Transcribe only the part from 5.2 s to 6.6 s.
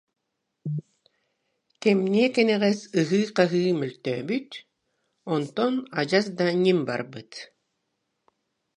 онтон адьас да